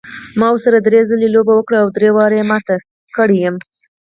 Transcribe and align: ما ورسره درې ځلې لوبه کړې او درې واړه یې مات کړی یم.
ما 0.39 0.47
ورسره 0.51 0.77
درې 0.87 0.99
ځلې 1.09 1.27
لوبه 1.35 1.53
کړې 1.67 1.77
او 1.81 1.87
درې 1.97 2.09
واړه 2.15 2.35
یې 2.39 2.45
مات 2.49 2.65
کړی 3.15 3.37
یم. 3.45 3.55